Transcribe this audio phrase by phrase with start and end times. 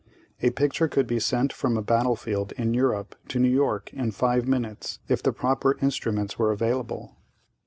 [0.41, 4.47] A picture could be sent from a battlefield in Europe to New York in five
[4.47, 7.17] minutes if the proper instruments were available.